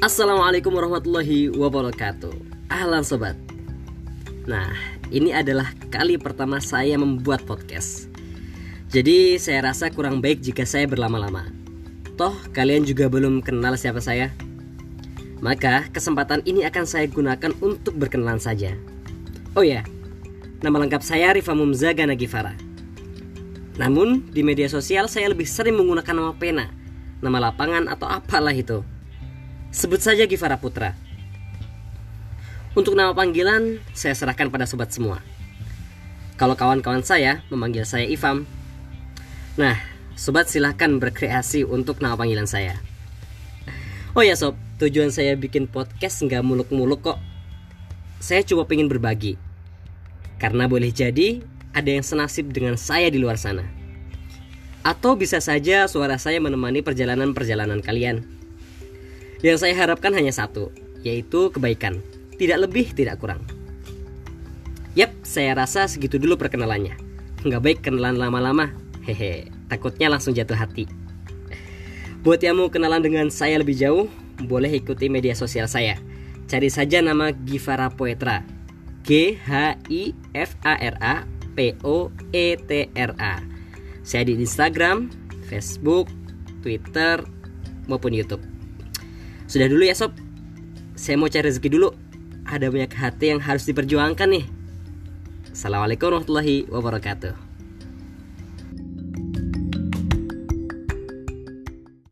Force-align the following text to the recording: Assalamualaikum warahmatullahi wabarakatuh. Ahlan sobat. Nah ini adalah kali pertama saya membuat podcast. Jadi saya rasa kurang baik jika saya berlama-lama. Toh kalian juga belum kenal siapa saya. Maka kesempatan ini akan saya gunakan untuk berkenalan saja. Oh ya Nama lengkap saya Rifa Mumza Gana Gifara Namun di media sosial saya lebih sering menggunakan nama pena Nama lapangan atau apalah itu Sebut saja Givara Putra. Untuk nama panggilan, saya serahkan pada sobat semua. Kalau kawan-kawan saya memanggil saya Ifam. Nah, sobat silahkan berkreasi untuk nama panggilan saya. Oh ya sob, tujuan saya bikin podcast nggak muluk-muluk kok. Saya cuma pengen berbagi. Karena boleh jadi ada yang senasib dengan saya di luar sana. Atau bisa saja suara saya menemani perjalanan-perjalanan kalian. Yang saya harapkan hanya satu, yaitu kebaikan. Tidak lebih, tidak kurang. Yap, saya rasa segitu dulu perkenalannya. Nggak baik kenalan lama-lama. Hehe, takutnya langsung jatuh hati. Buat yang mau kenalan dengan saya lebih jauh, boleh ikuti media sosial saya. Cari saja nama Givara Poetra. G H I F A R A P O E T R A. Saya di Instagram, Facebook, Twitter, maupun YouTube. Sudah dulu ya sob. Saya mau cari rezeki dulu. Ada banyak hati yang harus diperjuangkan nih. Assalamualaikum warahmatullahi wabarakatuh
Assalamualaikum 0.00 0.72
warahmatullahi 0.72 1.52
wabarakatuh. 1.52 2.32
Ahlan 2.72 3.04
sobat. 3.04 3.36
Nah 4.48 4.72
ini 5.12 5.28
adalah 5.28 5.76
kali 5.92 6.16
pertama 6.16 6.56
saya 6.56 6.96
membuat 6.96 7.44
podcast. 7.44 8.08
Jadi 8.88 9.36
saya 9.36 9.60
rasa 9.68 9.92
kurang 9.92 10.24
baik 10.24 10.40
jika 10.40 10.64
saya 10.64 10.88
berlama-lama. 10.88 11.52
Toh 12.16 12.32
kalian 12.56 12.88
juga 12.88 13.12
belum 13.12 13.44
kenal 13.44 13.76
siapa 13.76 14.00
saya. 14.00 14.32
Maka 15.44 15.92
kesempatan 15.92 16.48
ini 16.48 16.64
akan 16.64 16.88
saya 16.88 17.04
gunakan 17.04 17.52
untuk 17.60 17.92
berkenalan 18.00 18.40
saja. 18.40 18.72
Oh 19.52 19.60
ya 19.60 19.84
Nama 20.64 20.80
lengkap 20.80 21.04
saya 21.04 21.36
Rifa 21.36 21.52
Mumza 21.52 21.90
Gana 21.90 22.14
Gifara 22.14 22.54
Namun 23.74 24.30
di 24.30 24.46
media 24.46 24.70
sosial 24.70 25.10
saya 25.10 25.26
lebih 25.26 25.44
sering 25.44 25.74
menggunakan 25.74 26.14
nama 26.14 26.32
pena 26.38 26.70
Nama 27.18 27.50
lapangan 27.50 27.90
atau 27.90 28.06
apalah 28.06 28.54
itu 28.54 28.86
Sebut 29.70 30.02
saja 30.02 30.26
Givara 30.26 30.58
Putra. 30.58 30.98
Untuk 32.74 32.98
nama 32.98 33.14
panggilan, 33.14 33.78
saya 33.94 34.18
serahkan 34.18 34.50
pada 34.50 34.66
sobat 34.66 34.90
semua. 34.90 35.22
Kalau 36.34 36.58
kawan-kawan 36.58 37.06
saya 37.06 37.46
memanggil 37.54 37.86
saya 37.86 38.02
Ifam. 38.10 38.50
Nah, 39.54 39.78
sobat 40.18 40.50
silahkan 40.50 40.90
berkreasi 40.98 41.62
untuk 41.62 42.02
nama 42.02 42.18
panggilan 42.18 42.50
saya. 42.50 42.82
Oh 44.18 44.26
ya 44.26 44.34
sob, 44.34 44.58
tujuan 44.82 45.14
saya 45.14 45.38
bikin 45.38 45.70
podcast 45.70 46.18
nggak 46.26 46.42
muluk-muluk 46.42 47.06
kok. 47.06 47.18
Saya 48.18 48.42
cuma 48.42 48.66
pengen 48.66 48.90
berbagi. 48.90 49.38
Karena 50.42 50.66
boleh 50.66 50.90
jadi 50.90 51.46
ada 51.70 51.94
yang 51.94 52.02
senasib 52.02 52.50
dengan 52.50 52.74
saya 52.74 53.06
di 53.06 53.22
luar 53.22 53.38
sana. 53.38 53.62
Atau 54.82 55.14
bisa 55.14 55.38
saja 55.38 55.86
suara 55.86 56.18
saya 56.18 56.42
menemani 56.42 56.82
perjalanan-perjalanan 56.82 57.86
kalian. 57.86 58.39
Yang 59.40 59.64
saya 59.64 59.74
harapkan 59.76 60.12
hanya 60.12 60.32
satu, 60.32 60.68
yaitu 61.00 61.48
kebaikan. 61.48 62.04
Tidak 62.36 62.58
lebih, 62.60 62.92
tidak 62.92 63.20
kurang. 63.20 63.44
Yap, 64.96 65.12
saya 65.24 65.56
rasa 65.56 65.88
segitu 65.88 66.20
dulu 66.20 66.36
perkenalannya. 66.36 66.96
Nggak 67.46 67.62
baik 67.62 67.78
kenalan 67.80 68.20
lama-lama. 68.20 68.74
Hehe, 69.00 69.48
takutnya 69.72 70.12
langsung 70.12 70.36
jatuh 70.36 70.56
hati. 70.56 70.84
Buat 72.20 72.44
yang 72.44 72.60
mau 72.60 72.68
kenalan 72.68 73.00
dengan 73.00 73.32
saya 73.32 73.56
lebih 73.56 73.80
jauh, 73.80 74.04
boleh 74.44 74.68
ikuti 74.76 75.08
media 75.08 75.32
sosial 75.32 75.64
saya. 75.64 75.96
Cari 76.50 76.68
saja 76.68 77.00
nama 77.00 77.32
Givara 77.32 77.88
Poetra. 77.88 78.44
G 79.00 79.40
H 79.40 79.80
I 79.88 80.12
F 80.36 80.52
A 80.60 80.76
R 80.76 80.96
A 81.00 81.24
P 81.56 81.72
O 81.80 82.12
E 82.36 82.60
T 82.60 82.92
R 82.92 83.12
A. 83.16 83.40
Saya 84.04 84.28
di 84.28 84.36
Instagram, 84.36 85.08
Facebook, 85.48 86.12
Twitter, 86.60 87.24
maupun 87.88 88.12
YouTube. 88.12 88.49
Sudah 89.50 89.66
dulu 89.66 89.82
ya 89.82 89.98
sob. 89.98 90.14
Saya 90.94 91.18
mau 91.18 91.26
cari 91.26 91.50
rezeki 91.50 91.74
dulu. 91.74 91.90
Ada 92.46 92.70
banyak 92.70 92.94
hati 92.94 93.34
yang 93.34 93.42
harus 93.42 93.66
diperjuangkan 93.66 94.30
nih. 94.30 94.46
Assalamualaikum 95.50 96.14
warahmatullahi 96.14 96.70
wabarakatuh 96.70 97.49